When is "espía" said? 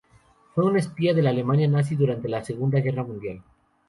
0.79-1.13